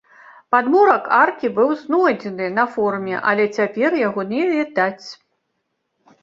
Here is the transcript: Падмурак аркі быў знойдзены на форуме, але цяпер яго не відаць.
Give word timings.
Падмурак 0.53 1.03
аркі 1.17 1.51
быў 1.57 1.69
знойдзены 1.81 2.47
на 2.55 2.65
форуме, 2.77 3.13
але 3.33 3.45
цяпер 3.59 3.99
яго 4.07 4.21
не 4.33 4.41
відаць. 4.55 5.07